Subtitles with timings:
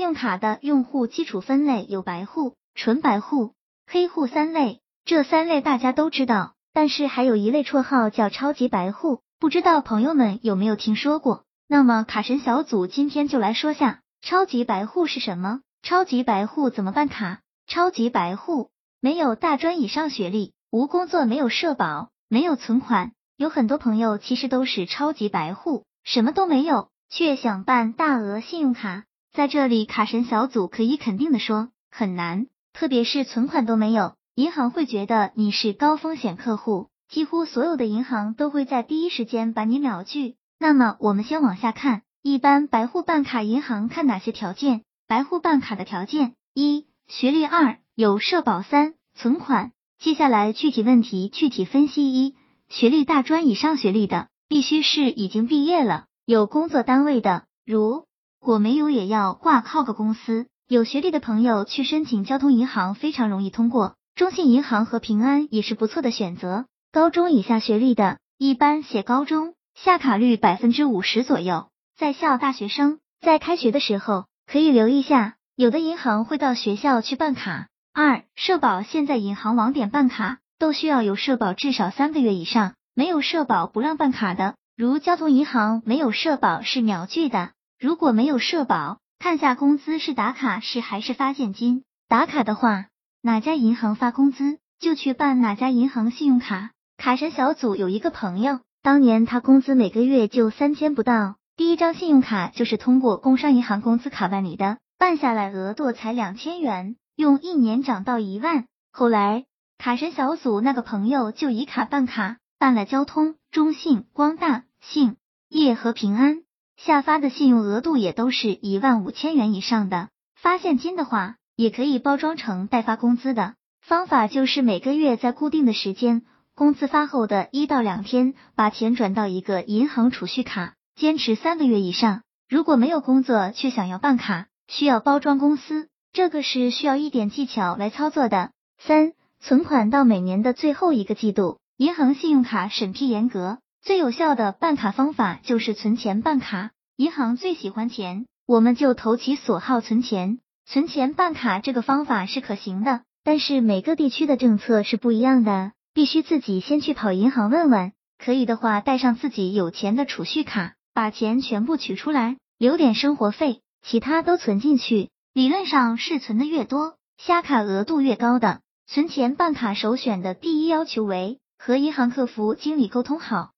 [0.00, 3.52] 信用卡的用户基础分类有白户、纯白户、
[3.86, 11.44] 黑户三类，这三类大家都知道，但是还有一类绰号叫超级白户，不知道朋友们有没有听说过？
[11.68, 17.40] 那么卡神小组今天就来说下超级白户是什么，超级白户怎么办卡？
[17.66, 18.70] 超级白户
[19.02, 29.04] 没有大专以上学历，无工作，没有社保，没有存款，有很多朋友其实都是超级白户，什么都没有，却想办大额信用卡。
[29.32, 40.34] 在这里，卡神小组可以肯定的说，很难，特别是存款都没有，银行会觉得你是高风险客户，几乎所有的银行都会在第一时间把你秒拒。
[40.58, 44.82] 那么，我们先往下看，一般白户办卡，银行看哪些条件？
[45.06, 49.70] 白户办卡的条件：一、学历；二、有社保；三、存款。
[50.00, 52.34] 接下来具体问题具体分析：一、
[52.68, 58.06] 学历大专以上学历的，必须是已经毕业了，有工作单位的，如。
[58.40, 66.64] 果没有也要挂靠个公司，有学历的朋友去申请交通银行非常容易通过，中信银行和平安也是不错的选择。
[66.90, 71.68] 高中以下学历的，一般写高中，下卡率百分之五十左右。
[71.98, 77.68] 在校大学生在开学的时候可以留意下，有的银行会到学校去办卡。
[77.92, 87.50] 二社保，现在银行网点办卡都需要有社保至少三个月以上，没有社保不让办卡的，如交通银行没有社保是秒拒的。
[87.80, 91.82] 如果没有社保，看下工资是打卡是还是发现金。
[92.08, 92.88] 打卡的话，
[93.22, 96.72] 哪家银行发工资就去办哪家银行信用卡。
[96.98, 108.66] 卡神小组有一个朋友，当年他工资每个月就三千不到，第一张信用卡就是通过工商银行工资卡办理的，办下来额度才两千元，用一年涨到一万。
[108.92, 109.46] 后来
[109.78, 115.16] 卡神小组那个朋友就以卡办卡，办了交通、中信、光大、信
[115.48, 116.42] 业和平安。
[116.82, 126.22] 下发的信用额度也都是一万五千元以上的，发现金的话也可以包装成代发工资的方法，就是每个月在固定的时间，
[126.54, 132.22] 工资发后的一到两天，把钱转到一个银行储蓄卡，坚持三个月以上。
[132.48, 138.52] 如果没有工作却想要办卡，需要包装公司，这个是需要一点技巧来操作的。
[138.78, 143.58] 三、存款到每年的最后一个季度，银行信用卡审批严格。
[143.82, 150.38] 最有效的办卡方法就是存钱办卡，银行最喜欢钱，我们就投其所好存钱。
[150.66, 157.92] 存钱办卡这个方法是可行的，但是每个地区的政策是不一样的，必须自己先去跑银行问问。
[158.18, 165.08] 可以的话，带上自己有钱的储蓄卡，把钱全部取出来，留点生活费，其他都存进去。
[165.32, 168.60] 理论上是存的越多，瞎卡额度越高的。
[168.86, 173.52] 存钱办卡首选的第一要求为和银行客服经理沟通好。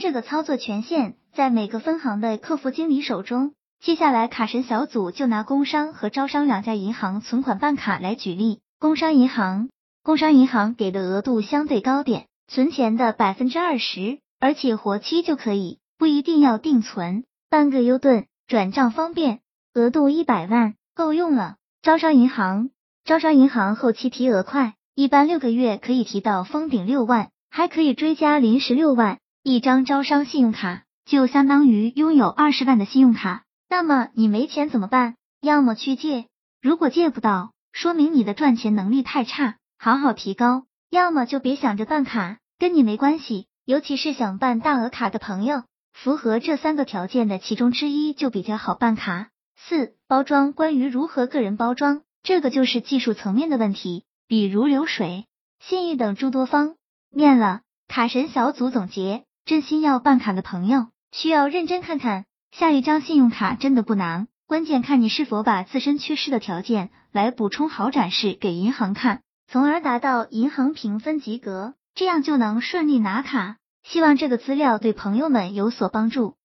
[0.00, 3.52] 这个操作权限在每个分行的客服经理手中。
[3.82, 8.60] 接下来，卡神小组就拿工商和招商两家银行存款办卡来举例。
[8.78, 9.68] 工商银行，
[10.02, 19.40] 工商银行给的额度相对高点，存钱的百分之二十，而且活期就可以，不一定要定存，办个 U 盾转账方便，
[19.74, 21.56] 额度一百万够用了。
[21.82, 22.70] 招商银行，
[23.04, 27.28] 招商银行后期提额快，一般六个月可以提到封顶六万。
[27.52, 33.44] 还可以追加临时六万，一张招商信用卡就相当于拥有二十万的信用卡。
[33.70, 35.14] 那么你没钱怎么办？
[35.40, 36.26] 要么去借，
[36.60, 43.46] 如果借不到，说明你的赚钱能力太差，好好提高；要么就别想着办卡，跟你没关系。
[43.64, 45.62] 尤其是想办大额卡的朋友，
[45.94, 49.30] 符合这三个条件的其中之一就比较好办卡。
[49.56, 55.24] 四、包装，关于如何个人包装，这个就是技术层面的问题，比如流水、
[55.60, 56.74] 信誉等诸多方。
[57.10, 73.56] 面了，卡神小组总结：真心要办卡的朋友，需要认真看看下一张信用卡，真的不难，关键看你是否把自身缺失的条件来补充好展示给银行看，从而达到银行评分及格，这样就能顺利拿卡。
[73.82, 76.36] 希望这个资料对朋友们有所帮助。